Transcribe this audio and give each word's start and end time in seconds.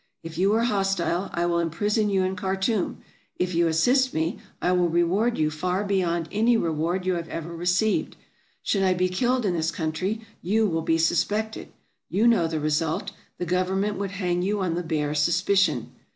If 0.23 0.35
you 0.35 0.51
are 0.55 0.63
hostile, 0.63 1.29
I 1.31 1.45
will 1.45 1.59
im 1.59 1.69
prison 1.69 2.09
you 2.09 2.23
in 2.23 2.35
Khartoum; 2.35 3.03
if 3.37 3.53
you 3.53 3.67
assist 3.67 4.15
me, 4.15 4.39
I 4.59 4.71
will 4.71 4.89
reward 4.89 5.37
you 5.37 5.51
far 5.51 5.83
beyond 5.83 6.27
any 6.31 6.57
reward 6.57 7.05
you 7.05 7.13
have 7.13 7.27
ever 7.27 7.55
received. 7.55 8.15
Should 8.63 8.81
I 8.81 8.95
be 8.95 9.09
killed 9.09 9.45
in 9.45 9.53
this 9.53 9.69
country, 9.69 10.21
you 10.41 10.65
will 10.65 10.81
be 10.81 10.97
suspected; 10.97 11.71
you 12.09 12.25
know 12.25 12.47
the 12.47 12.59
result; 12.59 13.11
the 13.37 13.45
Government 13.45 13.99
would 13.99 14.09
hang 14.17 14.41
you 14.41 14.59
on 14.61 14.73
the 14.73 14.81
bare 14.81 15.13
sus 15.13 15.43
picion. 15.43 15.89